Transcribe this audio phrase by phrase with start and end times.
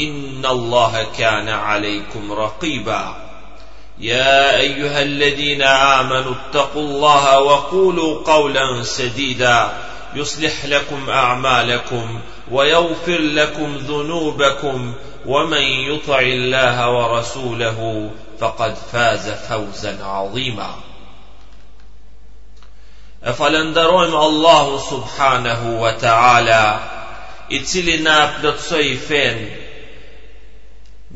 [0.00, 3.16] إن الله كان عليكم رقيبا
[3.98, 9.72] يا أيها الذين آمنوا اتقوا الله وقولوا قولا سديدا
[10.14, 14.94] يصلح لكم أعمالكم ويغفر لكم ذنوبكم
[15.26, 20.70] ومن يطع الله ورسوله فقد فاز فوزا عظيما
[23.24, 26.78] أفلن درهم الله سبحانه وتعالى
[27.52, 29.00] اتسلنا cili
[29.40, 29.56] na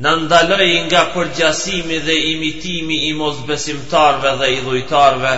[0.04, 5.32] në ndaloj nga përgjasimi dhe imitimi i mosbesimtarve dhe i dhujtarve,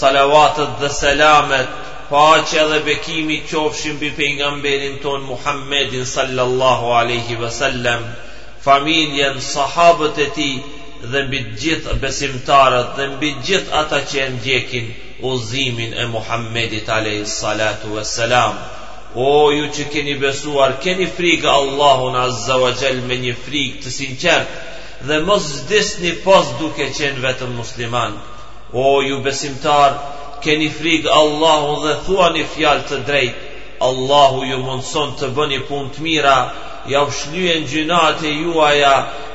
[0.00, 1.72] salavatet dhe selamet,
[2.10, 8.02] paqja dhe bekimi qofshin bi pengamberin ton Muhammedin sallallahu aleyhi ve sellem,
[8.68, 10.48] familjen, sahabët e ti
[11.12, 14.86] dhe mbi gjithë besimtarët dhe mbi gjithë ata që e ndjekin
[15.34, 18.04] uzimin e Muhammedit aleyhi salatu ve
[19.18, 23.92] O ju që keni besuar, keni frikë Allahun Azza wa Jall me një frikë të
[23.94, 24.56] sinqert
[25.10, 28.18] dhe mos zdisni pas duke qenë vetëm musliman.
[28.86, 29.96] O ju besimtar,
[30.44, 33.42] keni frikë Allahun dhe thuani fjalë të drejtë.
[33.88, 36.36] Allahu ju mundëson të bëni punë të mira,
[36.92, 38.94] ja u shlyen gjynat e juaja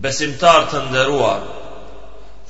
[0.05, 1.41] Besimtar të nderuar,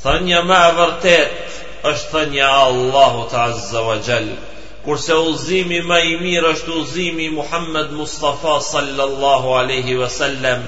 [0.04, 4.36] thënja me e vërtet është thënja Allahu të azza wa gjellë,
[4.84, 10.68] kurse uzimi me i mirë është uzimi Muhammed Mustafa sallallahu aleyhi ve sellem,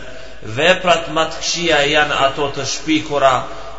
[0.58, 3.36] veprat më këshia janë ato të shpikura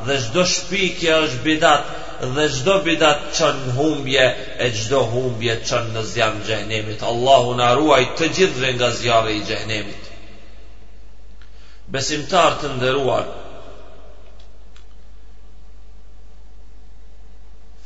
[0.07, 4.27] dhe shdo shpikja është bidatë, dhe çdo bidat çon humbje
[4.59, 7.01] e çdo humbje çon në zjarr xhenemit.
[7.11, 10.03] Allahu na ruaj të gjithëve nga zjarri i xhenemit.
[11.95, 13.27] Besimtar të nderuar,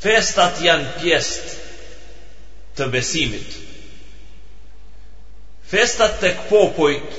[0.05, 1.55] festat janë pjesë
[2.77, 3.51] të besimit.
[5.73, 7.11] Festat tek popujt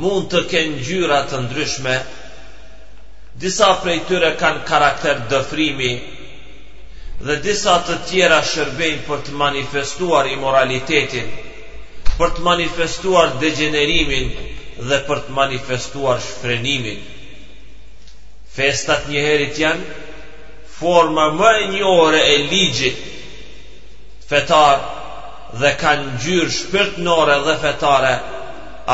[0.00, 1.96] mund të kenë ngjyra të ndryshme,
[3.40, 5.90] disa prej tyre kanë karakter dëfrimi
[7.26, 11.28] dhe disa të tjera shërbejnë për të manifestuar imoralitetin,
[12.18, 14.28] për të manifestuar degenerimin
[14.90, 17.00] dhe për të manifestuar shfrenimin.
[18.56, 20.08] Festat njëherit janë
[20.80, 23.00] forma më e një ore e ligjit
[24.32, 24.84] fetar
[25.62, 28.14] dhe kanë gjyrë shpirtnore dhe fetare,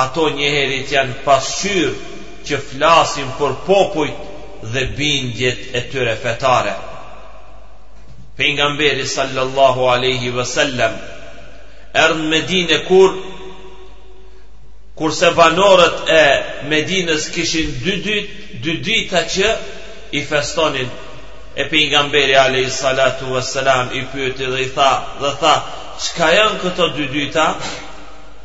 [0.03, 1.95] ato njëherit janë pasqyrë
[2.47, 4.26] që flasim për popujt
[4.73, 6.75] dhe bindjet e tyre fetare.
[8.39, 10.97] Pejgamberi sallallahu alaihi wasallam
[11.95, 13.15] erdhi në Medinë kur
[15.01, 16.23] kurse banorët e
[16.73, 19.51] Medinës kishin dy dit, dy dita që
[20.19, 20.91] i festonin
[21.57, 24.91] e pejgamberi alayhi salatu wassalam i pyeti dhe i tha
[25.23, 25.55] dhe tha
[26.07, 27.47] çka janë këto dy dita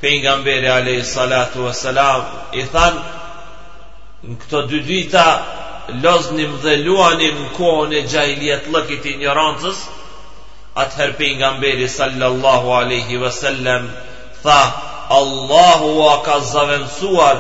[0.03, 2.21] pejgamberi alayhi salatu wassalam
[2.63, 3.01] i than
[4.29, 5.27] në këto dy dita
[6.03, 7.35] loznim dhe luanim
[7.97, 9.79] e gjajljet lëkit i njërancës,
[10.83, 13.31] atë herpin nga mberi sallallahu aleyhi ve
[14.43, 14.61] tha,
[15.11, 17.37] Allahu a ka zavënsuar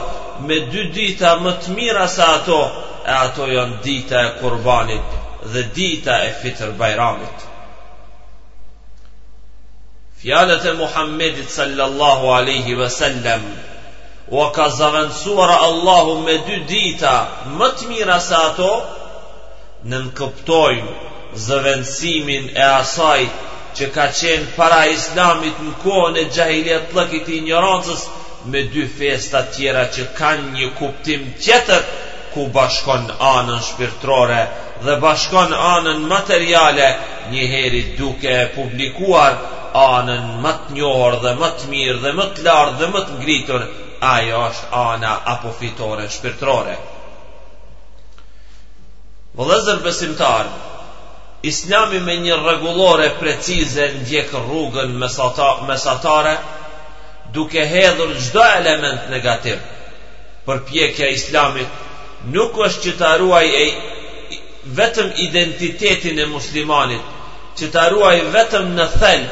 [0.47, 2.61] me dy dita më të mira se ato,
[3.05, 5.09] e ato janë dita e kurbanit
[5.51, 7.37] dhe dita e fitër bajramit.
[10.19, 12.89] Fjallët e Muhammedit sallallahu aleyhi ve
[14.31, 17.15] o ka zavendësuara Allahu me dy dita
[17.59, 18.67] Më të mira se ato
[19.83, 21.09] Në nënkëptojnë
[21.45, 23.25] zëvendësimin e asaj
[23.79, 28.05] Që ka qenë para islamit në kohën e gjahiljet lëkit i njëronësës
[28.53, 31.83] Me dy festa tjera që kanë një kuptim tjetër
[32.33, 34.41] Ku bashkon anën shpirtrore
[34.85, 36.87] Dhe bashkon anën materiale
[37.33, 39.33] Një heri duke publikuar
[39.85, 43.19] Anën më të njohër dhe më të mirë dhe më të lardë dhe më të
[43.21, 43.61] ngritur
[44.09, 46.75] ajo është ana apo fitore shpirtrore
[49.37, 50.47] Vëllëzër besimtar
[51.51, 56.33] Islami me një regulore precize ndjek rrugën mesata, mesatare
[57.35, 59.61] duke hedhur gjdo element negativ
[60.45, 61.79] për pjekja islamit
[62.33, 63.65] nuk është që të ruaj e,
[64.81, 67.17] vetëm identitetin e muslimanit
[67.57, 69.25] që të ruaj vetëm në thel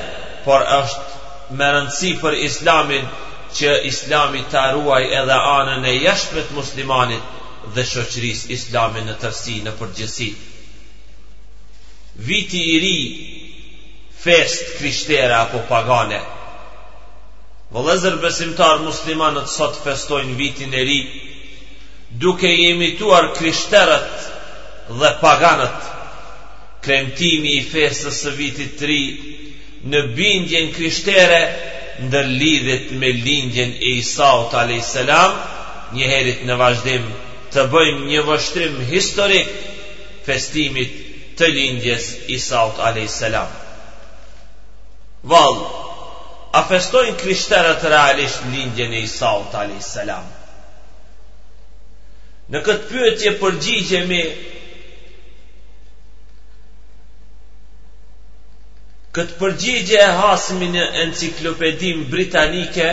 [0.46, 3.10] por është me rëndësi për islamin
[3.56, 6.14] që islami ta ruaj edhe anën e
[6.48, 7.26] të muslimanit
[7.76, 10.30] dhe shoqëris islami në tërsi në përgjësi.
[12.30, 12.98] Viti i ri,
[14.24, 16.20] fest krishtere apo pagane.
[17.74, 21.00] Vëlezër besimtar muslimanët sot festojnë vitin e ri,
[22.22, 24.12] duke i imituar krishterët
[25.02, 25.90] dhe paganët,
[26.86, 29.04] kremtimi i festës së vitit të ri,
[29.92, 31.44] në bindjen krishtere,
[32.06, 32.28] ndër
[33.00, 34.94] me lindjen e Isaut a.s.
[35.94, 37.06] Njëherit në vazhdim
[37.54, 39.50] të bëjmë një vështrim historik
[40.28, 40.94] festimit
[41.40, 43.18] të lindjes Isaut a.s.
[45.34, 45.58] Val,
[46.54, 49.94] a festojnë krishterët realisht lindjen e Isaut a.s.
[52.50, 54.24] Në këtë pyetje përgjigjemi
[59.20, 62.86] Këtë përgjigje e hasmi në enciklopedim britanike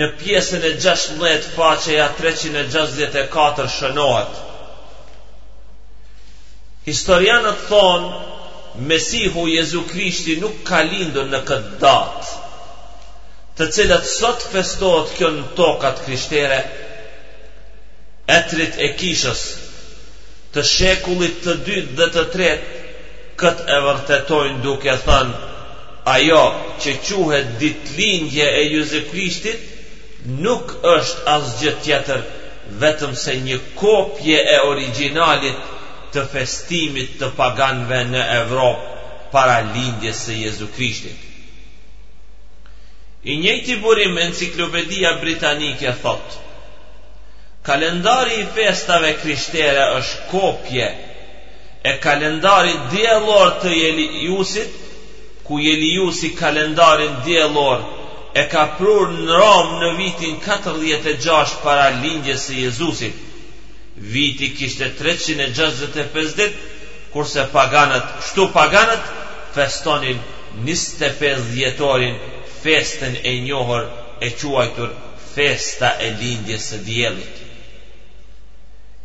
[0.00, 4.36] Në pjesën e 16 faqeja 364 shënohet
[6.88, 12.62] Historianët thonë Mesihu Jezu Krishti nuk ka lindur në këtë datë
[13.58, 16.60] Të cilat sot festohet kjo në tokat krishtere
[18.38, 19.42] Etrit e kishës
[20.54, 22.81] Të shekullit të dytë dhe të tretë
[23.42, 25.46] këtë e vërtetojnë duke thënë
[26.14, 26.42] ajo
[26.84, 32.22] që quhet ditlindje e Jezusit Krishtit nuk është asgjë tjetër
[32.82, 35.76] vetëm se një kopje e originalit
[36.14, 38.98] të festimit të paganëve në Evropë
[39.34, 41.20] para lindjes së Jezu Krishtit.
[43.32, 46.40] I njëti burim enciklopedia britanike thotë,
[47.66, 50.88] kalendari i festave krishtere është kopje
[51.82, 54.76] e kalendarit djelor të Jeliusit,
[55.46, 57.78] ku Jeliusi kalendarin djelor
[58.40, 63.16] e ka prur në Rom në vitin 46 para lindjes së Jezusit.
[64.14, 66.54] Viti kishte 365 dit,
[67.14, 69.04] kurse paganët, shtu paganët,
[69.58, 70.18] festonin
[70.70, 72.16] 25 djetorin
[72.64, 73.84] festën e njohër
[74.26, 74.90] e quajtur
[75.34, 77.34] festa e lindjes së djelit.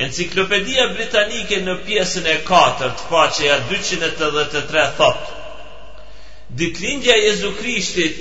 [0.05, 5.29] Enciklopedia Britanike në pjesën e 4, faqeja 283 thot:
[6.59, 8.19] Ditëlindja e Jezu Krishtit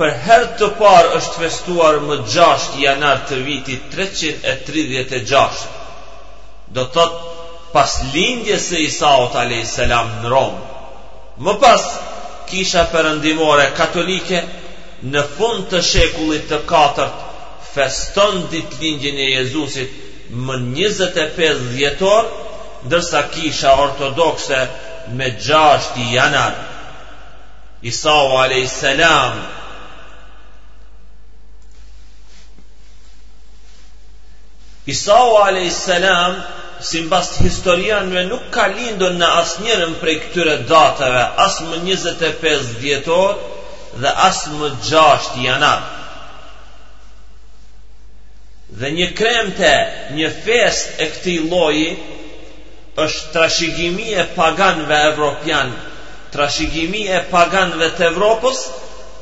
[0.00, 5.60] për herë të parë është festuar më 6 janar të vitit 336.
[6.78, 7.22] Do thot
[7.76, 9.86] pas lindjes së Isaut a.s.
[9.92, 10.56] në Rom,
[11.46, 11.84] më pas
[12.50, 14.42] kisha perëndimore katolike
[15.14, 17.08] në fund të shekullit të 4
[17.76, 20.02] feston ditëlindjen e Jezusit
[20.34, 22.24] Më 25 e djetor
[22.86, 24.58] Ndërsa kisha ortodokse
[25.16, 26.52] Me gjasht i janar
[27.82, 28.80] Isao a.s.
[34.86, 35.84] Isao a.s.
[36.80, 42.80] Simbas historianve Nuk ka lindon në as njërën prej këtyre datëve As më 25 e
[42.82, 43.38] djetor
[44.00, 45.82] Dhe as më gjasht i janar
[48.80, 49.72] dhe një kremte
[50.16, 51.92] një fest e këti loji
[53.04, 55.70] është trashigimi e paganve evropian
[56.34, 58.60] trashigimi e paganve të Evropës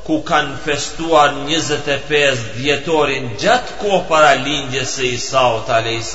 [0.07, 6.13] ku kanë festuar 25 djetorin gjatë ko para lindjes e Isaut a.s.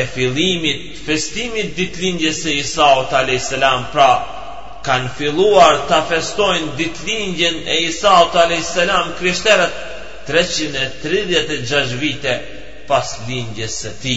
[0.02, 3.54] e fillimit festimit ditë lindjes e Isaut a.s.
[3.94, 4.12] pra
[4.86, 8.74] kanë filluar të festojnë ditlingjen e Isaut a.s.
[9.20, 9.82] krishterët
[10.28, 12.36] 336 vite
[12.90, 14.16] pas lingjes së ti.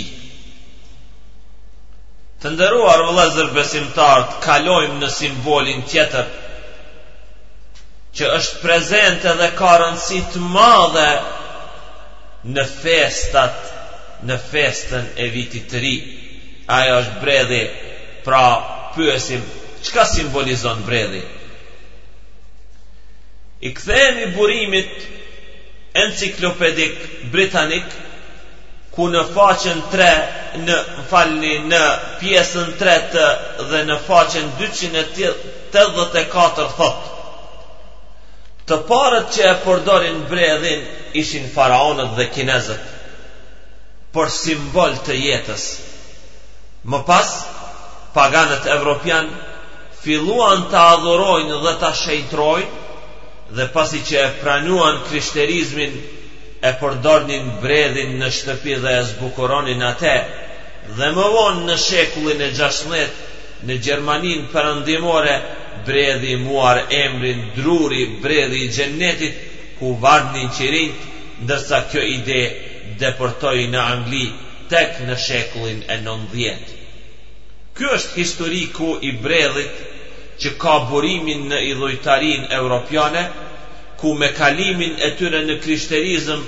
[2.43, 6.29] Të ndëruar vëlezër besimtar të kalojmë në simbolin tjetër,
[8.19, 11.09] që është prezente dhe ka rëndësit madhe
[12.55, 13.57] në festat,
[14.29, 15.97] në festën e vitit të ri.
[16.79, 17.61] Ajo është bredhe,
[18.27, 18.45] pra
[18.95, 19.45] pyesim
[19.91, 21.21] Qka simbolizon vredhi?
[23.69, 24.95] I këthejmë i burimit
[26.03, 26.95] enciklopedik
[27.33, 27.89] britanik
[28.95, 30.09] ku në faqen 3
[30.69, 30.77] në
[31.11, 31.81] falni në
[32.21, 32.95] pjesën 3
[33.73, 37.01] dhe në faqen 284 thot
[38.69, 40.83] të parët që e përdorin bredhin
[41.23, 42.85] ishin faraonët dhe kinezët
[44.17, 45.65] për simbol të jetës
[46.93, 47.31] më pas
[48.19, 49.27] paganët evropian
[50.05, 52.85] filluan të adhurojnë dhe të shejtrojnë
[53.57, 55.97] dhe pasi që e pranuan krishterizmin
[56.71, 60.15] e përdornin bredhin në shtëpi dhe e zbukuronin ate
[61.01, 63.27] dhe më vonë në shekullin e 16
[63.69, 65.35] në Gjermanin përëndimore
[65.87, 69.37] bredhi muar emrin druri bredhi i gjennetit
[69.81, 70.93] ku vardin qirin
[71.45, 72.41] ndërsa kjo ide
[73.03, 74.27] deportoj në Angli
[74.71, 76.75] tek në shekullin e 19.
[77.79, 79.83] Ky është historiku i Bredhit
[80.43, 83.23] që ka burimin në idhujtarin europiane,
[84.01, 86.41] ku me kalimin e tyre në krishterizm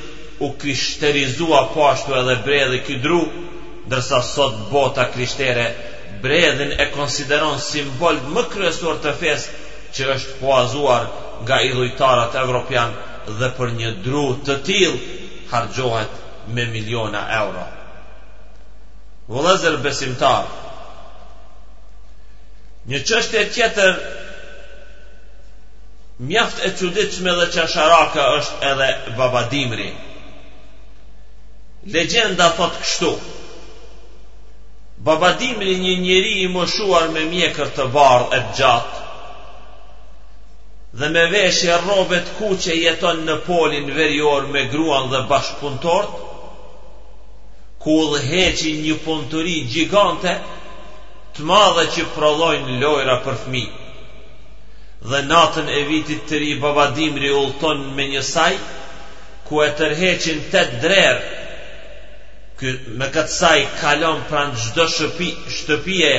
[0.46, 3.20] u krishterizua pashtu po edhe bredhi ky dru,
[3.94, 5.66] dërsa sot bota krishtere
[6.24, 9.46] bredhin e konsideron simbol më kryesor të fes
[9.98, 11.06] që është poazuar
[11.44, 12.92] nga idhujtarat evropian
[13.42, 14.98] dhe për një dru të til
[15.54, 16.20] hargjohet
[16.56, 17.66] me miliona euro.
[19.30, 20.66] Vëlezer besimtarë,
[22.88, 22.98] Një
[23.40, 23.98] e tjetër
[26.28, 29.90] Mjaft e cuditshme dhe qasharaka është edhe babadimri
[31.86, 33.12] Legenda thot kështu
[35.04, 39.08] Babadimri një njeri i moshuar me mjekër të bardhë e gjatë
[41.00, 46.16] dhe me veshje e robet ku që jeton në polin verjor me gruan dhe bashkëpuntort,
[47.84, 50.32] ku dhe heqin një punturi gjigante,
[51.36, 53.64] të madhe që prallojnë lojra për fmi.
[55.10, 58.54] dhe natën e vitit të ri babadimri ullton me një saj
[59.46, 61.16] ku e tërheqin të drer
[63.00, 66.10] me këtë saj kalon pranë gjdo shëpi, shtëpije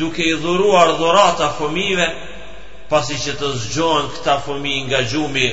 [0.00, 2.08] duke i dhuruar dhurata fëmive
[2.90, 5.46] pasi që të zgjohen këta fëmi nga gjumi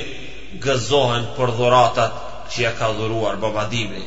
[0.66, 2.14] gëzohen për dhuratat
[2.50, 4.06] që ja ka dhuruar babadimri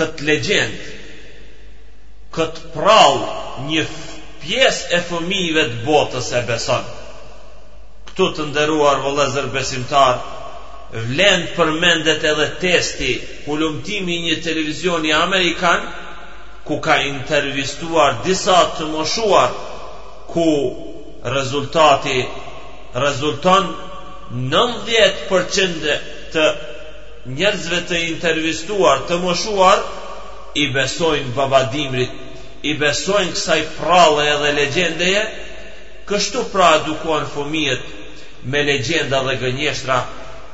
[0.00, 1.05] këtë legendë
[2.36, 3.14] këtë prall
[3.70, 3.84] një
[4.44, 6.90] pjesë e fëmijëve të botës e beson.
[8.10, 10.18] Këtu të nderuar vëllezër besimtar,
[11.08, 15.80] vlen përmendet edhe testi i një televizioni amerikan
[16.66, 19.50] ku ka intervistuar disa të moshuar
[20.32, 20.46] ku
[21.36, 22.18] rezultati
[23.06, 23.64] rezulton
[24.54, 25.98] 90%
[26.32, 26.44] të
[27.38, 29.78] njerëzve të intervistuar të moshuar
[30.62, 32.22] i besojnë babadimrit
[32.68, 35.22] i besojnë kësaj prallë edhe legjendeje,
[36.08, 37.90] kështu pra edukohen fëmijët
[38.52, 39.98] me legjenda dhe gënjeshtra,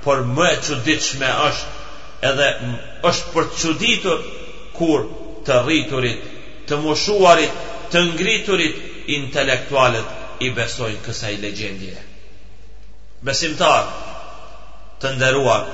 [0.04, 1.82] por më e çuditshme është
[2.30, 2.46] edhe
[3.10, 4.24] është për të çuditur
[4.78, 5.04] kur
[5.46, 6.24] të rriturit,
[6.70, 7.60] të moshuarit,
[7.94, 11.94] të ngriturit intelektualet i besojnë kësaj legjendje.
[13.28, 13.84] Besimtar,
[15.02, 15.68] të nderuar,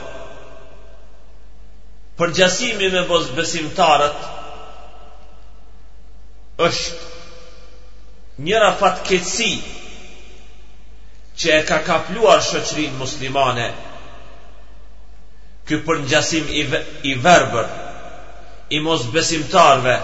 [2.21, 4.29] përgjasimi me bos besimtarët
[6.59, 9.51] është njëra fatkeci
[11.39, 13.67] që e ka kapluar shëqrinë muslimane
[15.69, 16.51] kë për njësim
[17.11, 17.69] i verber
[18.75, 19.95] i mos besimtarve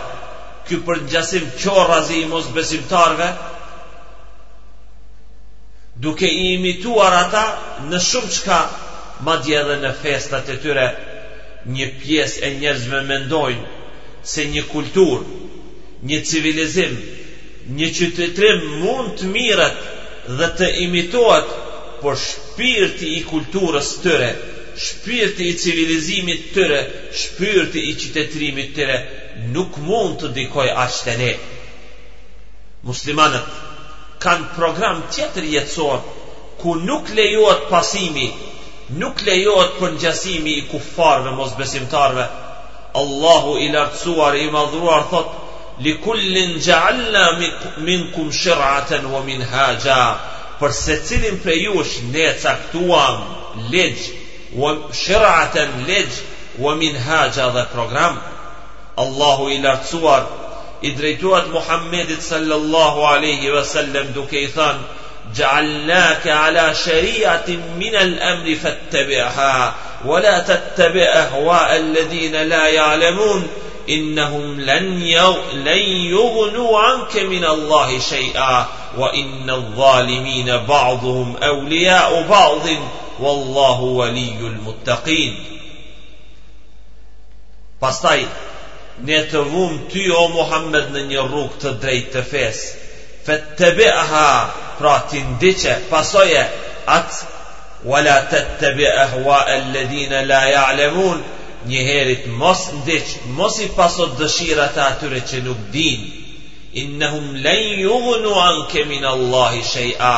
[0.68, 3.28] kë për njësim qorazi i mos besimtarve
[6.06, 7.44] duke i imituar ata
[7.90, 8.61] në shumë qka
[9.26, 10.87] ma dje dhe në festat e tyre
[11.76, 13.90] një pies e njerëzve mendojnë
[14.34, 15.44] se një kulturë
[16.08, 16.94] një civilizim,
[17.80, 19.76] një qytetrim mund të mirat
[20.40, 21.52] dhe të imitohet,
[22.02, 24.28] por shpirti i kulturës tëre,
[24.87, 26.80] shpirti i civilizimit tëre,
[27.23, 28.99] shpirti i qytetrimit tëre,
[29.54, 31.32] nuk mund të dikoj ashtë të ne.
[32.84, 36.04] Muslimanët kanë program tjetër jetësor,
[36.61, 38.26] ku nuk lejohet pasimi,
[39.00, 42.26] nuk lejohet përngjasimi i kufarve mos besimtarve.
[43.00, 45.44] Allahu i lartësuar, i madhruar, thotë,
[45.81, 47.37] likullin gjaalla
[47.81, 49.99] minkum shiraten wa min haja
[50.61, 51.75] për se cilin për
[52.12, 53.23] ne caktuam
[53.73, 53.99] legj
[54.54, 56.12] wa shiraten legj
[56.59, 56.97] wa min
[57.75, 58.19] program
[58.97, 59.61] Allahu i
[60.85, 64.76] Idrejtuat i Muhammedit sallallahu alaihi wa sallam duke i than
[65.40, 72.69] ala shari'atin min el emri fëtë të beha wa la të të beha wa la
[72.78, 73.49] ja'lemun
[73.88, 75.00] إنهم لن
[75.64, 78.67] لن يغنوا عنك من الله شيئا
[78.99, 82.62] وإن الظالمين بعضهم أولياء بعض
[83.21, 85.45] والله ولي المتقين
[87.85, 88.23] Pastaj,
[89.05, 92.69] ne të vum ty o Muhammed në një rrugë të drejtë të fesë,
[93.26, 94.29] fet të biha,
[94.79, 96.45] pra ti ndiqe, pasoje
[96.95, 97.43] atë,
[97.91, 101.21] wala të të bihua e lëdhina la ja'lemun,
[101.71, 103.06] njëherit mos ndiq,
[103.37, 106.00] mos i pasot dëshirat atyre që nuk din,
[106.80, 110.16] innehum lejn jugënu anke min Allahi shej'a,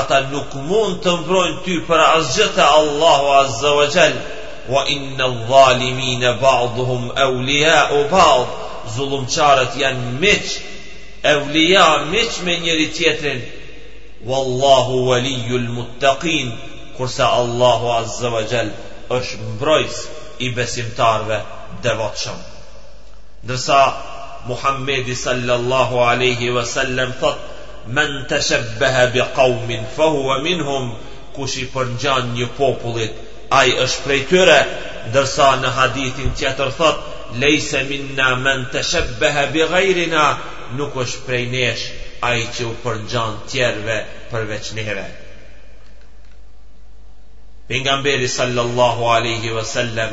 [0.00, 4.16] ata nuk mund të mbrojnë ty për azgjëta Allahu Azza wa Gjell,
[4.72, 8.46] wa inna dhalimin e ba'duhum e ulija o ba'd,
[8.96, 10.44] zulumqarët janë miq,
[11.20, 13.42] e ulija miq me njëri tjetërin,
[14.30, 16.48] wallahu waliju l-muttëqin,
[16.96, 18.70] kurse Allahu Azza wa Gjell
[19.18, 20.02] është mbrojsë
[20.46, 21.38] i besimtarve
[21.86, 22.38] devotshëm.
[23.46, 23.78] Ndërsa
[24.50, 27.40] Muhammedi sallallahu aleyhi ve sellem thot
[27.96, 30.86] Men të shëbëhe bi kaumin Fëhu e minhum
[31.36, 33.22] Kush i përngjan një popullit
[33.60, 34.56] ai është prej tyre
[35.16, 40.26] Dërsa në hadithin tjetër thot Lejse minna men të shëbëhe bi gajrina
[40.80, 41.86] Nuk është prej nesh
[42.32, 44.02] ai që u përngjan tjerve
[44.34, 45.06] përveç nere
[47.68, 50.10] Pengamberi sallallahu aleyhi ve sellem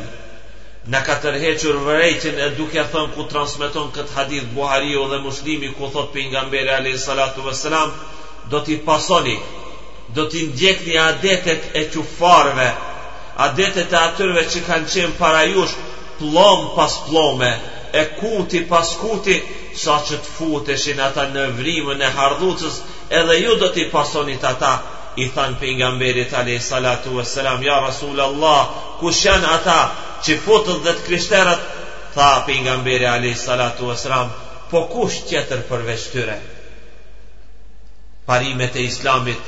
[0.94, 5.88] Në ka tërhequr e duke thënë ku transmiton këtë hadith Buhari o dhe muslimi ku
[5.94, 7.78] thot për nga mbere a.s.
[8.50, 9.38] Do t'i pasoni,
[10.16, 12.66] do t'i ndjekni adetet e qufarve,
[13.46, 15.72] adetet e atyrve që kanë qenë para jush
[16.20, 17.48] plom pas plome,
[18.02, 19.38] e kuti pas kuti,
[19.84, 22.76] sa që t'fute shenë ata në vrimën e hardhucës,
[23.20, 26.32] edhe ju do t'i pasoni t'ata ata, i than për nga mberit
[26.64, 27.24] salatu e
[27.64, 28.64] ja rasul Allah
[29.00, 29.80] ku shen ata
[30.24, 31.62] që fotët dhe të krishterët
[32.14, 33.96] tha për nga mberit salatu e
[34.70, 36.38] po kush tjetër përveç tyre
[38.26, 39.38] parimet e islamit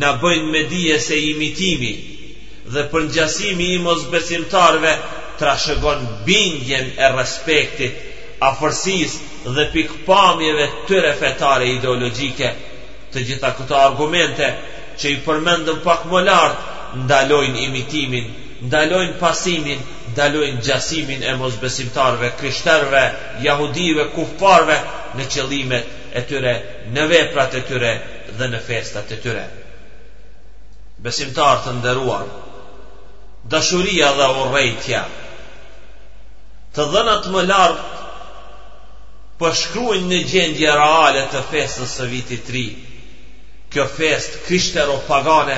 [0.00, 1.92] në bëjnë me dije se imitimi
[2.72, 4.92] dhe përngjasimi i mos besimtarve
[5.40, 7.94] trashëgon bingjen e respektit
[8.50, 9.12] afërsis
[9.54, 12.50] dhe pikpamjeve të tëre fetare ideologjike
[13.12, 14.46] të gjitha këto argumente
[15.00, 18.26] që i përmendëm pak më lartë ndalojnë imitimin,
[18.68, 19.80] ndalojnë pasimin,
[20.14, 23.04] ndalojnë gjasimin e mosbesimtarve, krishterve,
[23.44, 24.76] jahudive, kufparve
[25.18, 25.86] në qëllimet
[26.18, 26.54] e tyre,
[26.96, 27.92] në veprat e tyre
[28.38, 29.46] dhe në festat e tyre.
[31.04, 32.26] Besimtar të nderuar,
[33.54, 35.02] dashuria dhe urrëtia
[36.76, 38.04] të dhëna më lartë
[39.40, 42.66] përshkruin në gjendje reale të festës së vitit të ri,
[43.70, 45.56] kjo fest krishtero pagane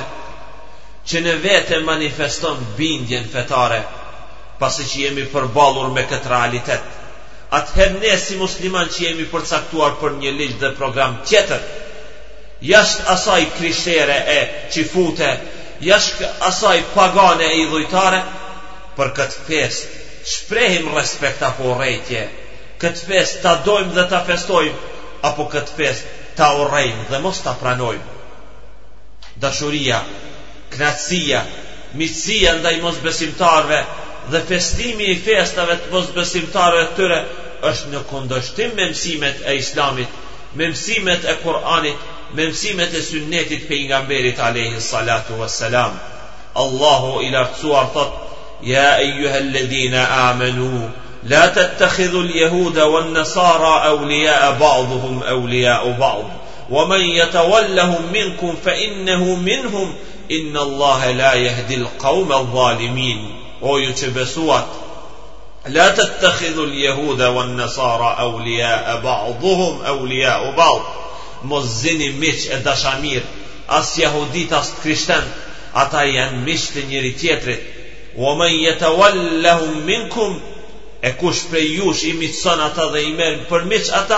[1.11, 3.79] që në vete manifeston bindjen fetare
[4.63, 6.99] pasi që jemi përballur me këtë realitet
[7.61, 11.65] atëherë ne si musliman që jemi përcaktuar për një ligj dhe program tjetër
[12.73, 14.39] jashtë asaj krishtere e
[14.75, 15.31] qifute,
[15.89, 18.21] jashtë asaj pagane e idhujtare
[18.99, 19.99] për këtë fest
[20.35, 22.27] shprehim respekt apo rejtje,
[22.83, 24.99] këtë fest ta dojmë dhe ta festojmë
[25.31, 28.19] apo këtë fest ta urejmë dhe mos ta pranojmë.
[29.45, 30.01] Dashuria,
[30.75, 31.41] knatsia,
[32.01, 33.81] misia ndaj mos besimtarve
[34.33, 37.21] dhe festimi i festave të mos besimtarve të tëre
[37.71, 40.21] është në kundërshtim me mësimet e islamit,
[40.57, 45.95] me mësimet e Kur'anit, me mësimet e sunnetit për alayhi salatu vesselam.
[46.65, 50.91] Allahu ila lartësuar ya ja e juhe amenu,
[51.25, 56.23] لا تتخذوا اليهود والنصارى أولياء بعضهم أولياء بعض
[56.71, 59.95] ومن يتولهم منكم فإنه منهم
[60.31, 64.67] إن الله لا يهدي القوم الظالمين ويتبسوات
[65.67, 70.81] لا تتخذوا اليهود والنصارى أولياء بعضهم أولياء بعض
[71.45, 73.23] مزني ميش الدشامير
[73.71, 75.23] أس jahudit, أس كريشتان
[75.75, 75.95] ata
[76.45, 77.57] ميش تنيري të
[78.17, 80.41] ومن يتولهم منكم
[81.03, 84.17] e kush prej jush i mitëson ata dhe i merë për miqë ata,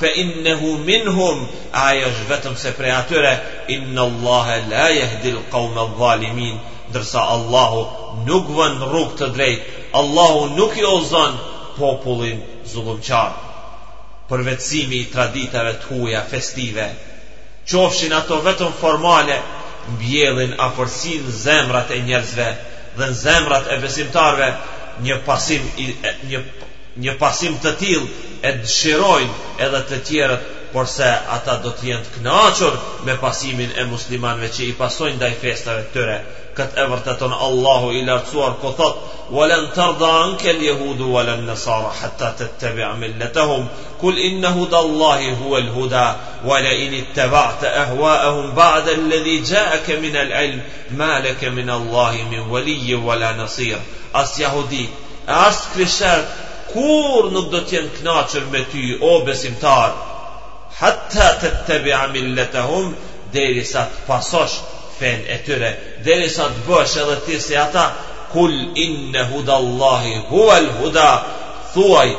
[0.00, 1.42] fe innehu minhum,
[1.84, 3.32] ayash është vetëm se prej atyre,
[3.76, 6.56] inna Allahe la jehdil kaume dhalimin,
[6.94, 7.82] dërsa Allahu
[8.30, 9.68] nuk vën rrug të drejt,
[10.02, 11.36] Allahu nuk i ozon
[11.76, 12.40] popullin
[12.74, 13.36] zulumqar.
[14.28, 14.46] Për
[14.96, 16.86] i traditave të huja festive,
[17.68, 19.38] qofshin ato vetëm formale,
[19.94, 22.48] mbjellin afërsin zemrat e njerëzve
[22.96, 24.48] dhe në zemrat e besimtarve,
[25.00, 25.86] një pasim i
[26.30, 26.40] një
[27.04, 32.12] një pasim të tillë e dëshirojnë edhe të tjerët, porse ata do të jenë të
[32.16, 32.76] kënaqur
[33.08, 36.18] me pasimin e muslimanëve që i pasojnë ndaj festave këtyre.
[36.56, 38.96] Këtë e vërteton Allahu i lartësuar ku thot:
[39.36, 43.62] "Walan tarda anka al-yahud wala an-nasara hatta tattabi' millatahum."
[44.02, 46.02] Kul inna hudallahi huwa al-huda,
[46.50, 50.60] wa la in ittaba'ta ahwa'ahum ba'da alladhi ja'aka min al-'ilm,
[51.00, 53.78] ma laka min Allahi min waliyyin wala nasir.
[54.24, 54.82] As yahudi,
[55.44, 59.96] as krishterë kur nuk do të jenë kënaqur me ty, o besimtar.
[60.82, 62.94] Hatta tattabi'a millatahum
[63.38, 64.60] derisa të pasosh
[65.02, 65.70] fen e tyre
[66.06, 67.84] Dere sa të bësh edhe ti si ata
[68.34, 68.54] Kull
[68.86, 71.08] inne huda Allahi Hua huda
[71.74, 72.10] Thuaj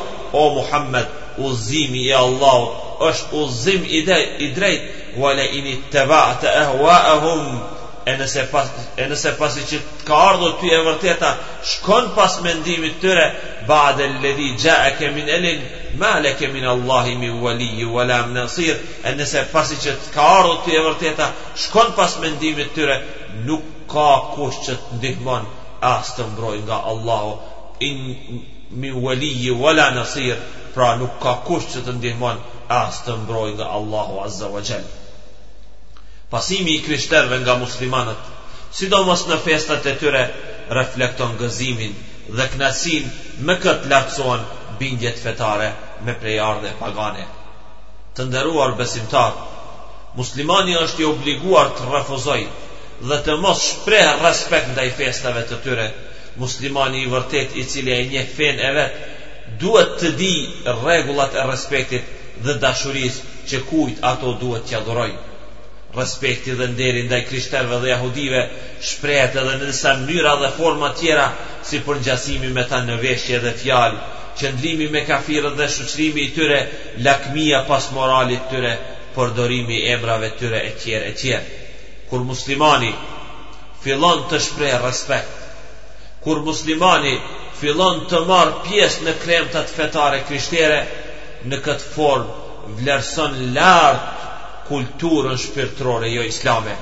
[0.42, 4.02] o Muhammed Uzzimi i Allah është uzzim i,
[4.56, 4.84] drejt
[5.16, 6.04] Hua le init të
[6.52, 6.66] e
[7.24, 7.42] hum
[8.04, 8.68] e nëse pas
[9.10, 11.30] nëse pasi që ka ardhur ty e vërteta
[11.72, 13.26] shkon pas mendimit tyre
[13.70, 14.48] ba'de ledi
[15.08, 15.62] e min elin
[16.02, 20.58] ma le min allah mi wali wala min nasir e nëse pasi që ka ardhur
[20.66, 21.28] ty e vërteta
[21.64, 22.96] shkon pas mendimit tyre
[23.48, 23.64] nuk
[23.94, 25.44] ka kush që të ndihmon
[25.96, 27.24] as të mbroj nga allah
[27.90, 27.98] in
[28.80, 29.32] mi wali
[29.64, 30.36] wala nasir
[30.76, 32.38] pra nuk ka kush që të ndihmon
[32.84, 34.88] as të mbroj nga allah azza wa jall
[36.34, 38.22] pasimi i krishterve nga muslimanët,
[38.78, 40.22] sidomos në festat e tyre,
[40.80, 41.94] reflekton gëzimin
[42.40, 43.06] dhe knasin
[43.48, 44.46] me këtë lartëson
[44.80, 45.68] bindjet fetare
[46.08, 47.26] me prejardhe pagane.
[48.18, 49.32] Të ndëruar besimtar,
[50.18, 52.40] muslimani është i obliguar të refuzoj
[53.12, 55.86] dhe të mos shprej respekt ndaj i festave të tyre,
[56.46, 59.06] muslimani i vërtet i cili e nje fen e vetë,
[59.62, 60.34] duhet të di
[60.82, 62.10] regullat e respektit
[62.48, 65.18] dhe dashuris që kujt ato duhet të adhurojë
[65.96, 68.40] respekti dhe nderi ndaj krishterëve dhe jahudive
[68.92, 71.28] shprehet edhe në disa mënyra dhe forma tjera,
[71.70, 74.00] si për ngjasimin me ta në veshje dhe fjalë,
[74.40, 76.60] qëndrimi me kafirët dhe shoqërimi i tyre,
[77.08, 78.74] lakmia pas moralit të tyre,
[79.16, 81.70] përdorimi i emrave të tyre e tjerë e tjerë.
[82.10, 82.92] Kur muslimani
[83.86, 85.46] fillon të shprehë respekt,
[86.26, 87.14] kur muslimani
[87.62, 90.82] fillon të marr pjesë në kremtat fetare krishtere,
[91.50, 94.12] në këtë formë vlerëson lartë
[94.70, 96.76] kulturën shpirtërore jo islame.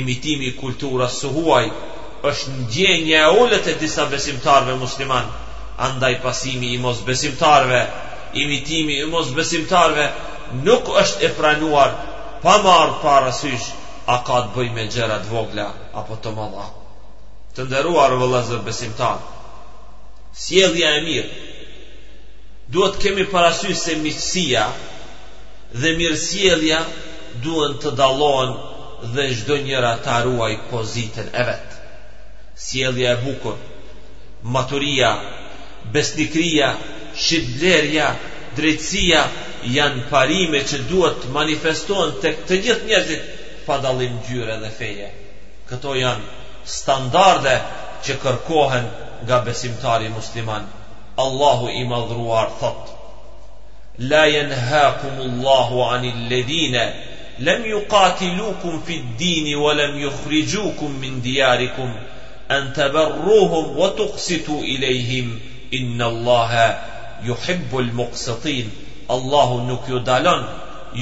[0.00, 1.64] Imitimi i kulturës së huaj
[2.30, 5.26] është ndjenja e ulët e disa besimtarve musliman,
[5.88, 7.80] andaj pasimi i mos besimtarve,
[8.44, 10.06] imitimi i mos besimtarve
[10.64, 11.90] nuk është e pranuar
[12.44, 13.66] pa marë parasysh
[14.12, 15.66] a ka të bëj me të vogla
[16.00, 16.66] apo të malla.
[17.54, 19.18] Të ndëruar vëllazër besimtar,
[20.44, 21.50] sjellja e mirë,
[22.72, 24.64] duhet kemi parasysh se miqësia
[25.82, 26.78] dhe mirësjellja
[27.44, 28.52] duen të dalon
[29.14, 31.76] dhe gjdo njëra ta ruaj pozitën e vetë.
[32.64, 33.56] Sjelja e bukur,
[34.56, 35.12] maturia,
[35.94, 36.68] besnikria,
[37.22, 38.08] shqiblerja,
[38.58, 39.22] drejtsia
[39.76, 43.24] janë parime që duhet të manifestohen të këtë gjithë njëzit
[43.66, 45.08] pa dalim gjyre dhe feje.
[45.70, 46.26] Këto janë
[46.78, 47.56] standarde
[48.06, 48.86] që kërkohen
[49.26, 50.64] nga besimtari musliman.
[51.24, 52.86] Allahu i madhruar thot,
[54.10, 56.84] La jenhaqumullahu anil ledhine,
[57.38, 61.90] lem ju katilukum fit dini wa lem ju khrijukum min diarikum
[62.56, 65.30] an të berruhum wa të kësitu i lejhim
[65.78, 66.66] inna allaha
[67.28, 68.70] ju khibbul muqsetin
[69.16, 70.44] allahu nuk ju dalon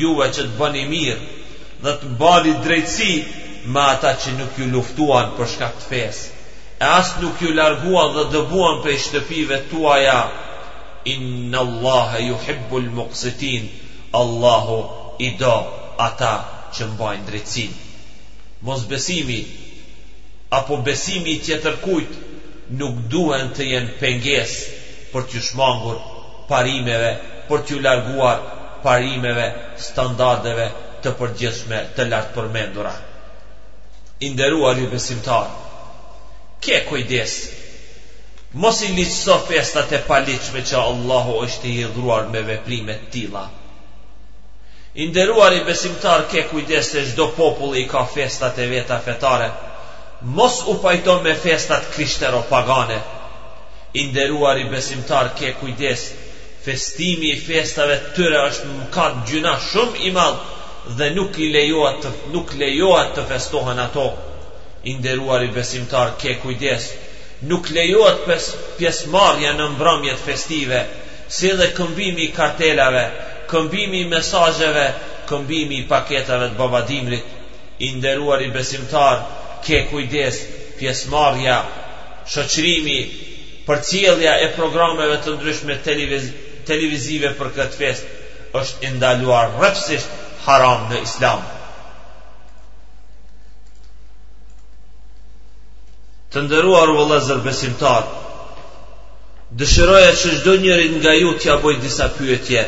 [0.02, 1.16] juve që të bëni mir
[1.86, 3.14] dhe të bali drejtsi
[3.72, 6.16] ma ata që nuk ju luftuan për shka fes
[6.84, 10.20] e as nuk ju larguan dhe dëbuan për shtëpive tuaja
[11.16, 13.68] inna allaha ju khibbul muqsetin
[14.22, 14.78] allahu
[15.26, 15.58] i do
[16.06, 16.30] ata
[16.76, 17.72] që mbajnë drejtsin
[18.68, 19.38] Mos besimi
[20.58, 21.72] Apo besimi që të
[22.80, 24.52] Nuk duhen të jenë penges
[25.12, 25.98] Për t'ju shmangur
[26.50, 27.12] parimeve
[27.48, 28.40] Për t'ju larguar
[28.84, 29.46] parimeve
[29.88, 30.66] Standardeve
[31.02, 32.94] të përgjeshme të lartë përmendura
[34.28, 35.48] Inderuar ju besimtar
[36.62, 37.34] Kje kujdes
[38.62, 39.06] Mos i një
[39.50, 43.44] festat e paliqme Që Allahu është i hidruar me veprimet tila
[44.94, 49.50] Inderuar i besimtar ke kujdes se çdo popull i ka festat e veta fetare.
[50.37, 52.98] Mos u fajton me festat krishtero pagane.
[54.03, 56.09] Inderuar i besimtar ke kujdes
[56.64, 60.42] festimi i festave të tyre është mëkat gjuna shumë i madh
[60.98, 64.09] dhe nuk i lejohet të nuk lejohet të festohen ato.
[64.94, 66.90] Inderuar i besimtar ke kujdes
[67.53, 68.26] nuk lejohet
[68.79, 70.83] pjesëmarrja në mbrëmjet festive,
[71.38, 73.07] si dhe këmbimi i kartelave,
[73.50, 74.84] këmbimi i mesajëve,
[75.30, 77.36] këmbimi i paketave të babadimrit,
[77.80, 79.16] i nderuar i besimtar,
[79.66, 80.38] ke kujdes,
[80.78, 81.56] pjesmarja,
[82.32, 82.98] shëqrimi,
[83.66, 86.24] për cilja e programeve të ndryshme televiz
[86.68, 88.04] televizive për këtë fest,
[88.60, 91.40] është indaluar rëpsisht haram në islam.
[96.30, 98.08] Të nderuar u vëllazër besimtar,
[99.60, 102.60] Dëshiroja që shdo njërin nga ju t'ja boj disa pyetje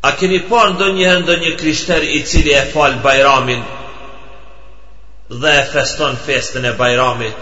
[0.00, 3.62] A keni pa ndo njëherë ndo një krishter i cili e fal bajramin
[5.40, 7.40] dhe e feston festën e bajramit?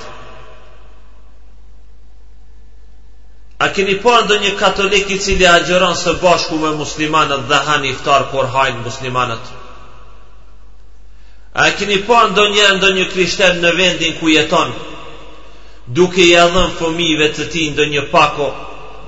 [3.61, 7.85] A keni pa ndo një katolik i cili agjeron së bashku me muslimanët dhe han
[7.93, 9.53] iftar kur hajnë muslimanët?
[11.65, 14.73] A keni pa ndo njëherë ndo një krishter në vendin ku jeton
[15.99, 18.49] duke i adhën fëmijëve të tij ndonjë pako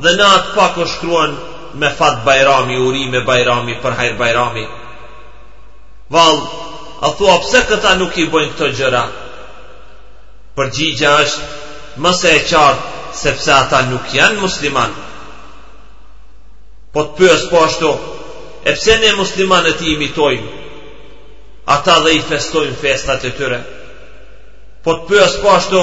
[0.04, 1.34] dhe në atë pako shkruan
[1.74, 4.64] me fat bajrami uri me bajrami për hajr bajrami
[6.10, 6.38] vall
[7.00, 9.02] a thua pse këta nuk i bojnë këto gjëra
[10.58, 11.56] Përgjigja është
[12.02, 14.90] Mëse e qartë sepse ata nuk janë musliman
[16.92, 17.88] po të pyes po ashtu
[18.64, 20.50] e pse ne muslimanët i imitojmë
[21.74, 23.58] ata dhe i festojnë festat e tyre
[24.86, 25.82] po të pyes po ashtu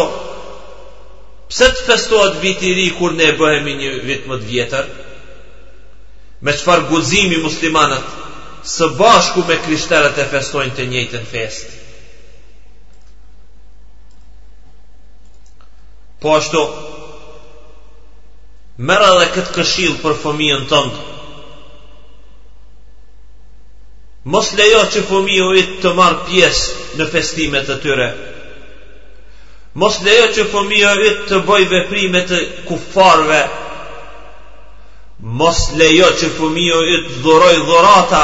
[1.46, 4.86] Pse të festohet vit i ri kur ne bëhemi një vit më të vjetër?
[6.46, 8.10] me qëfar guzimi muslimanat
[8.70, 11.74] së bashku me krishterët e festojnë të njëjtën fest.
[16.22, 16.62] Po ashtu,
[18.90, 21.12] mera dhe këtë këshil për fëmijën tëndë.
[24.34, 28.08] Mos lejo që fëmiju i të marë pjesë në festimet të tyre.
[29.84, 32.40] Mos lejo që fëmiju i të bëj veprimet të
[32.72, 33.64] kufarve të
[35.24, 38.24] mos lejo që fëmijo i të dhuroj dhurata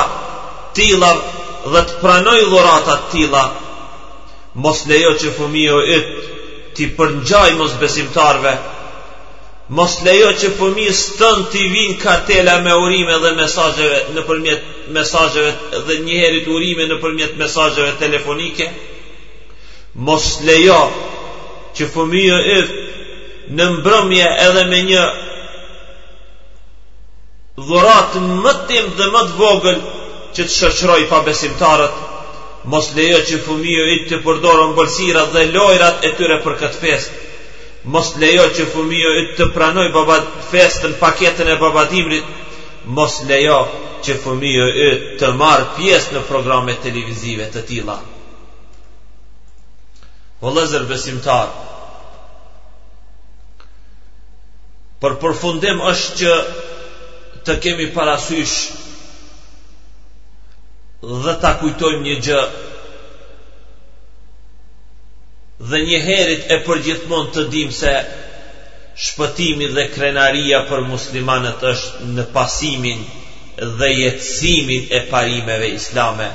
[0.76, 1.14] tila
[1.72, 3.46] dhe të pranoj dhurata tila
[4.56, 6.42] mos lejo që fëmijo i të
[6.76, 8.54] ti përngjaj mos besimtarve
[9.76, 14.62] mos lejo që fëmijës tën ti vinë katela me urime dhe mesajëve në përmjet
[14.96, 15.56] mesajëve
[15.88, 18.68] dhe njëherit urime në përmjet mesajëve telefonike
[20.08, 20.82] mos lejo
[21.76, 22.92] që i të
[23.52, 25.04] në mbrëmje edhe me një
[27.68, 29.80] dhurat më tim dhe më të vogël
[30.36, 31.96] që të shëqroj pa besimtarët,
[32.72, 37.12] mos lejo që fëmijo i të përdorën bolsirat dhe lojrat e tyre për këtë fest,
[37.94, 42.28] mos lejo që fëmijo i të pranoj babat festën paketën e babadimrit,
[42.98, 43.60] mos lejo
[44.04, 47.98] që fëmijo i të marë pjesë në programe televizive të tila.
[50.42, 51.52] O lezër besimtar,
[55.02, 56.34] për përfundim është që
[57.46, 58.52] të kemi parasysh
[61.24, 62.42] dhe ta kujtojmë një gjë
[65.72, 67.94] dhe një herit e përgjithmon të dim se
[69.08, 73.02] shpëtimi dhe krenaria për muslimanët është në pasimin
[73.82, 76.30] dhe jetësimin e parimeve islame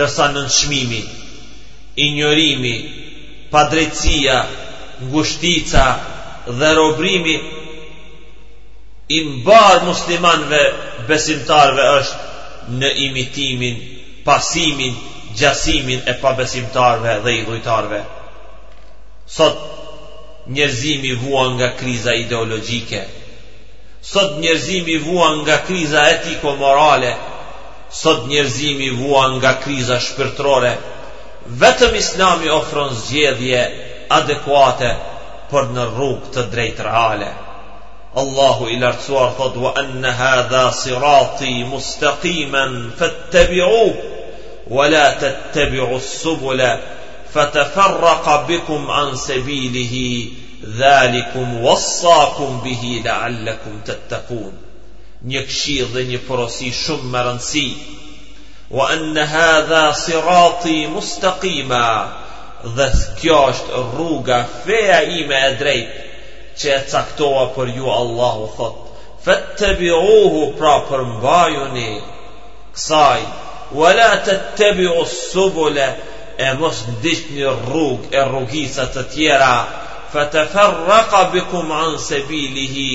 [0.00, 1.02] dërsa në nëshmimi
[2.08, 2.74] ignorimi
[3.56, 4.36] padrecia
[5.10, 5.86] ngushtica
[6.60, 7.36] dhe robrimi
[9.08, 10.60] i mbar muslimanve
[11.08, 13.80] besimtarve është në imitimin,
[14.24, 14.94] pasimin,
[15.40, 18.00] gjasimin e pabesimtarve dhe i dhujtarve.
[19.36, 19.56] Sot
[20.56, 23.02] njerëzimi vuan nga kriza ideologjike.
[24.12, 27.14] Sot njerëzimi vuan nga kriza etiko-morale.
[28.02, 30.76] Sot njerëzimi vuan nga kriza shpirtërore.
[31.60, 33.60] Vetëm Islami ofron zgjedhje
[34.18, 34.94] adekuate
[35.50, 37.30] për në rrugë të drejtë reale.
[38.18, 43.94] الله إلى رسول أرفض وأن هذا صراطي مستقيما فاتبعوه
[44.70, 45.18] ولا
[45.54, 46.78] تتبعوا السبل
[47.34, 50.26] فتفرق بكم عن سبيله
[50.78, 54.52] ذلكم وصاكم به لعلكم تتقون
[55.24, 57.72] نيكشيضني بروسي شمرنسي
[58.70, 62.12] وأن هذا صراطي مستقيما
[62.66, 66.03] ذا ذذكياشت الروغا فيا إيما أدريت
[66.62, 68.82] që e caktoa për ju Allahu thot
[69.26, 71.86] Fët të biuhu pra për mbajuni
[72.76, 73.22] kësaj
[73.78, 75.86] Vela të të biu subule
[76.46, 79.52] e mos ndisht një rrug e rrugisat të tjera
[80.12, 82.90] Fët të ferraka bikum anë se bilihi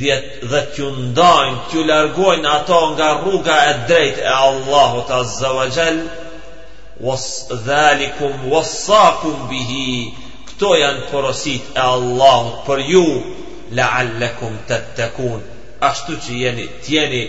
[0.00, 0.16] dhe
[0.50, 6.00] dhe t'ju ndajnë, t'ju largojnë ato nga rruga e drejt e Allahu Azza wa Jall.
[7.06, 7.24] Was
[7.68, 9.90] dhalikum wasaqum bihi
[10.58, 13.02] këto janë porosit e Allahut për ju
[13.78, 15.42] la'allakum tattakun
[15.88, 17.20] ashtu që jeni tjeni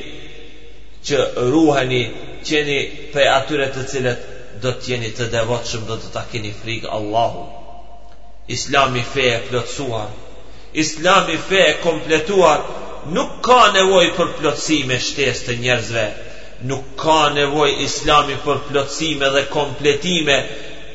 [1.06, 1.18] që
[1.54, 2.00] ruheni
[2.50, 2.80] jeni
[3.14, 4.24] për atyre të cilët
[4.64, 10.10] do të jeni të devotshëm do të ta keni frikë Allahut Islami fe e plotësuar
[10.86, 12.60] Islami fe e kompletuar
[13.16, 16.08] Nuk ka nevoj për plotësime shtes të njerëzve
[16.72, 20.36] Nuk ka nevoj islami për plotësime dhe kompletime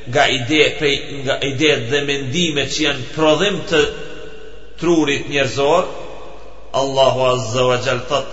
[0.08, 3.80] nga ide prej nga ide dhe mendime që janë prodhim të
[4.80, 5.84] trurit njerëzor
[6.80, 8.28] Allahu azza wa jall thot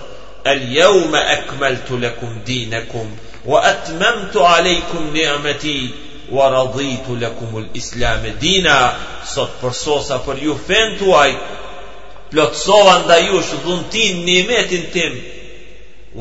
[0.52, 3.06] al yawma akmaltu lakum dinakum
[3.50, 5.76] wa atmamtu alaykum ni'mati
[6.36, 8.76] wa raditu lakum al islam dina
[9.34, 11.30] sot për sosa për ju fen tuaj
[12.32, 15.12] plotsova ndaj jush dhuntin nimetin tim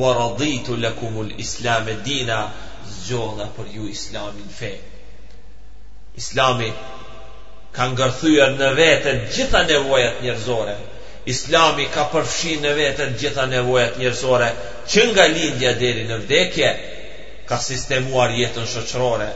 [0.02, 2.40] wa raditu lakum al islam dina
[2.96, 4.91] zgjodha për ju islamin fenë
[6.20, 6.72] Islami
[7.76, 10.74] ka ngërthyer në vetë të gjitha nevojat njerëzore.
[11.34, 14.50] Islami ka përfshin në vetë të gjitha nevojat njerëzore,
[14.92, 16.72] që nga lindja deri në vdekje
[17.50, 19.30] ka sistemuar jetën shoqërore,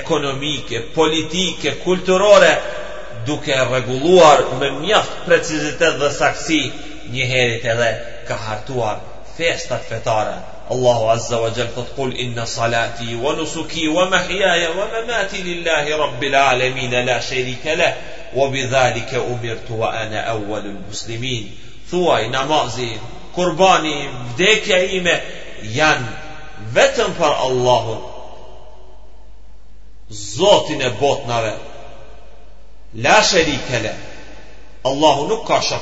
[0.00, 2.52] ekonomike, politike, kulturore
[3.28, 6.62] duke rregulluar me mjaft precizitet dhe saksi
[7.14, 7.92] një herë edhe
[8.30, 9.00] ka hartuar
[9.38, 10.38] festat fetare.
[10.70, 17.96] الله عز وجل فتقول إن صلاتي ونسكي ومحياي ومماتي لله رب العالمين لا شريك له
[18.36, 21.54] وبذلك أمرت وأنا أول المسلمين
[21.90, 22.90] ثواي نمازي
[23.36, 25.20] قربانی vdekja ime
[25.62, 26.02] ين
[26.74, 27.34] vetëm për
[30.10, 31.56] زوتنا بوتنا
[32.94, 33.96] لا شريك له
[34.86, 35.76] الله la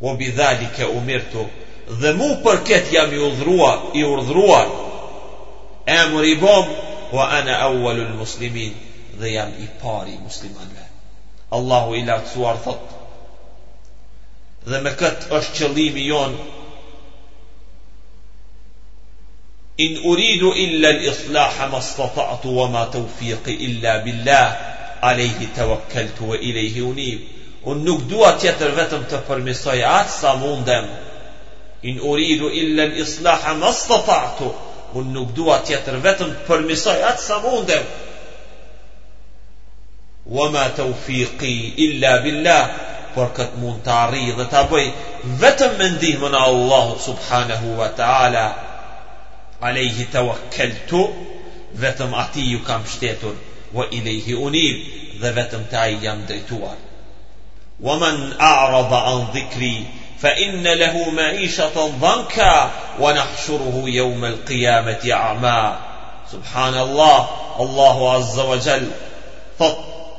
[0.00, 1.46] وبذلك أمرت
[2.00, 4.68] dhe mu për ketë jam i udhruar, i urdhruar,
[5.86, 6.68] e më ribom,
[7.12, 8.74] ana awalul muslimin,
[9.20, 10.86] dhe jam i pari muslimanve.
[11.52, 12.82] Allahu ila lartësuar thot,
[14.70, 16.36] dhe me këtë është qëllimi jon
[19.82, 22.82] In uridu illa l'islaha ma stata'tu wa ma
[23.46, 24.48] illa billah
[25.08, 26.84] Alehi të wakkeltu wa ilehi
[27.64, 30.84] Unë nuk dua tjetër vetëm të përmisoj atë sa mundem
[31.82, 34.50] in uridu illa l'islaha mas të fatu
[35.00, 37.86] unë nuk dua tjetër vetëm përmisoj atë sa mundem
[40.38, 41.54] wa të ufiqi
[41.86, 42.68] illa billah
[43.14, 44.86] por këtë mund të arri dhe të bëj
[45.40, 48.46] vetëm me ndihmën Allah subhanahu wa ta'ala
[49.68, 51.00] alejhi të wakkeltu
[51.82, 53.34] vetëm ati kam shtetur
[53.76, 54.78] wa ilejhi unim
[55.20, 56.78] dhe vetëm ta'i jam drejtuar
[57.82, 59.74] Waman a'raba an dhikri
[60.22, 65.76] فإن له معيشة ضنكا ونحشره يوم القيامة أعمى
[66.32, 67.28] سبحان الله
[67.60, 68.88] الله عز وجل
[69.58, 69.76] ثط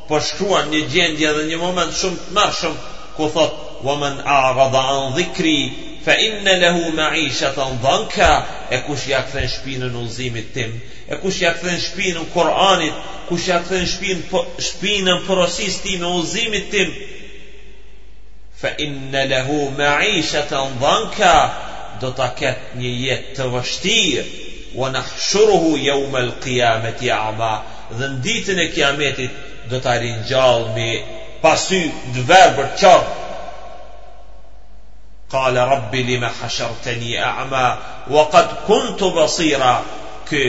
[0.10, 2.76] بشكوان نجين ديان ومن شمت مرشم
[3.20, 5.72] كثط ومن أعرض عن ذكري
[6.06, 10.72] فإن له معيشة ضنكا أكوش يكثن شبين نظيم التم
[11.10, 12.92] أكوش يكثن شبين قرآن
[13.26, 14.24] أكوش يكثن شبين
[14.60, 16.90] شبين فروسيستي نظيم التم
[18.64, 26.16] fa inna lahu ma'ishatan dhanka do ta ket një jetë të vështirë wa nahshuruhu yawm
[26.22, 27.52] al-qiyamati a'ma
[27.98, 29.34] dhe në ditën e kiametit
[29.74, 30.88] do ta ringjall me
[31.42, 31.80] pasy
[32.30, 33.06] verbër çop
[35.34, 37.66] qala rabbi lima hashartani a'ma
[38.16, 39.74] wa qad kuntu basira
[40.30, 40.44] ky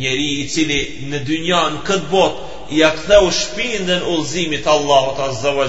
[0.00, 0.80] njeri i cili
[1.12, 2.34] në dynjan këtë bot
[2.80, 5.64] ja ktheu shpinën ullzimit Allahot azza wa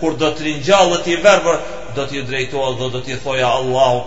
[0.00, 1.58] kur do të rinjallë të i verbër,
[1.96, 4.00] do t'i drejtoa dhe do t'i thoja Allahu,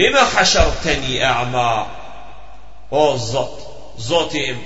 [0.00, 1.68] lima hasharë të një e a'ma,
[3.00, 3.54] o Zot,
[4.08, 4.60] Zoti im,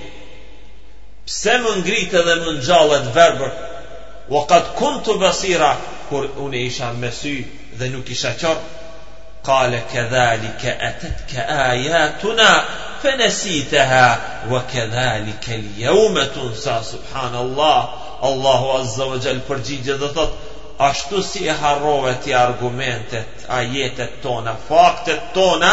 [1.29, 3.53] pse më ngritë dhe më njallë të verbër,
[4.39, 5.73] o katë kun të basira,
[6.09, 7.35] kur unë isha me sy
[7.79, 8.81] dhe nuk isha qërë, kale këdhali qarë,
[9.51, 12.65] قال كذلك أتتك آياتنا
[13.05, 17.89] këdhali وكذلك اليوم تنسى سبحان الله
[18.25, 20.37] Allahu Azza wa Gjell përgjigje dhe thot
[20.89, 25.73] ashtu si e harrove ti argumentet ajetet tona faktet tona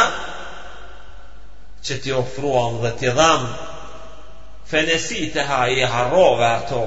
[1.88, 3.46] që ti ofruam dhe ti dham
[4.72, 6.82] fenesit e ha i harrove ato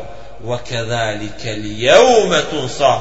[0.51, 2.93] wa këdhalike li jeume tunsa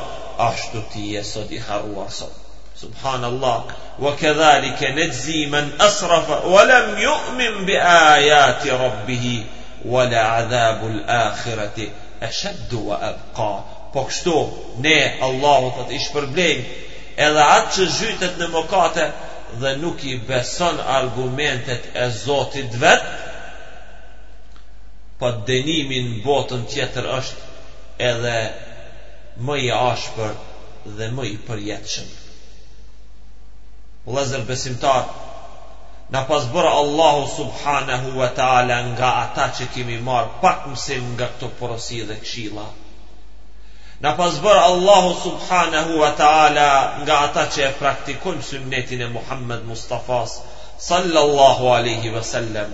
[0.49, 2.39] ashtu ti je sot i harruar sot
[2.83, 3.63] سبحان الله
[3.99, 9.45] وكذلك نجزي من أسرف ولم يؤمن بآيات ربه
[9.85, 11.77] ولعذاب الآخرة
[12.23, 13.51] e shëbdu e ka,
[13.93, 14.35] Po kështu
[14.83, 14.95] ne
[15.27, 16.61] Allahu të të ishpërblejm
[17.27, 19.03] Edhe atë që zhytet në mëkate
[19.61, 23.03] Dhe nuk i beson argumentet e Zotit vet
[25.21, 27.51] Po denimin botën tjetër është
[28.09, 28.37] edhe
[29.47, 30.33] më i ashpër
[30.97, 32.09] dhe më i përjetëshëm
[34.15, 35.22] Lëzër besimtarë
[36.13, 41.27] Në pas bërë Allahu subhanahu wa ta'ala nga ata që kemi marë pak mësim nga
[41.33, 42.65] këto porosi dhe këshila.
[44.03, 46.67] Në pas bërë Allahu subhanahu wa ta'ala
[47.03, 50.31] nga ata që e praktikon sënëtin e Muhammed Mustafas
[50.89, 52.71] sallallahu aleyhi ve sellem.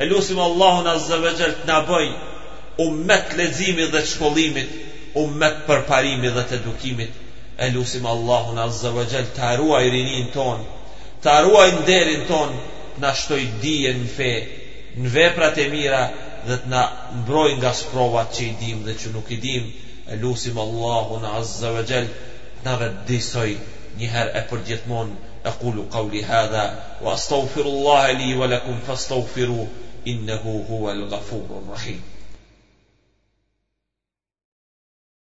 [0.00, 2.04] E lusim Allahu në zëvegjel të naboj
[2.86, 4.70] umet lezimi dhe qëkollimit,
[5.24, 7.12] umet përparimi dhe të dukimit.
[7.64, 10.78] E lusim Allahu në zëvegjel të arua i rinin tonë
[11.24, 12.54] të në derin ton
[13.02, 14.30] në ashtoj dije në fe
[15.02, 16.00] në veprat e mira
[16.46, 16.80] dhe të në
[17.18, 19.68] mbrojnë nga sprovat që i dim dhe që nuk i dim
[20.12, 22.10] e lusim Allahun Azza wa Gjell
[22.64, 23.50] në reddisoj
[24.00, 25.14] njëher e për gjithmon
[25.50, 26.64] e kulu qauli hadha
[27.04, 29.62] wa astaufirullahi li wa lakum fa astaufiru
[30.14, 32.00] innehu hua lgafurur rahim